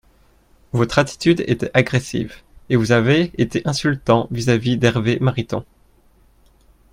Votre 0.71 0.97
attitude 0.97 1.43
était 1.45 1.69
agressive 1.75 2.37
et 2.71 2.75
vous 2.75 2.91
avez 2.91 3.31
été 3.37 3.61
insultant 3.67 4.27
vis-à-vis 4.31 4.75
d’Hervé 4.79 5.19
Mariton. 5.19 5.63